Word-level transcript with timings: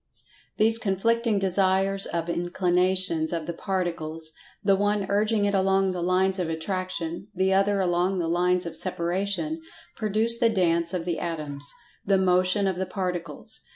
These 0.57 0.79
conflicting 0.79 1.37
Desires 1.37 2.07
of 2.07 2.27
Inclinations 2.27 3.31
of 3.31 3.45
the 3.45 3.53
Particles—the 3.53 4.75
one 4.75 5.05
urging 5.09 5.45
it 5.45 5.53
along 5.53 5.91
the 5.91 6.01
lines 6.01 6.39
of 6.39 6.49
Attraction—the 6.49 7.53
other 7.53 7.79
along 7.79 8.17
the 8.17 8.27
lines 8.27 8.65
of 8.65 8.75
Separation—produce 8.75 10.39
the 10.39 10.49
Dance 10.49 10.95
of 10.95 11.05
the 11.05 11.19
Atoms—the 11.19 12.17
Motion 12.17 12.65
of 12.65 12.77
the 12.77 12.87
Particles. 12.87 13.59